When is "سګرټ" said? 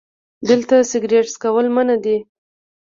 0.91-1.25